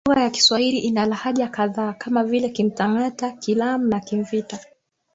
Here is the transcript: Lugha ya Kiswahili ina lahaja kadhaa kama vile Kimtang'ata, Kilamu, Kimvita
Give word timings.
Lugha 0.09 0.21
ya 0.21 0.29
Kiswahili 0.29 0.79
ina 0.79 1.05
lahaja 1.05 1.47
kadhaa 1.47 1.93
kama 1.93 2.23
vile 2.23 2.49
Kimtang'ata, 2.49 3.31
Kilamu, 3.31 4.01
Kimvita 4.01 4.59